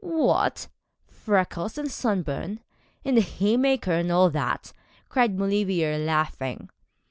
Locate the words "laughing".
5.99-6.71